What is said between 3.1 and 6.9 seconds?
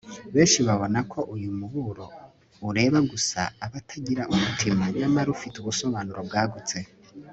gusa abatagira umutima. nyamara ufite ubusobanuro bwagutse